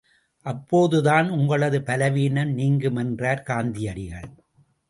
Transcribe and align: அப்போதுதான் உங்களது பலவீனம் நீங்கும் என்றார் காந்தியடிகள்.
அப்போதுதான் 0.45 1.29
உங்களது 1.29 1.81
பலவீனம் 1.81 2.53
நீங்கும் 2.53 2.95
என்றார் 2.95 3.45
காந்தியடிகள். 3.47 4.29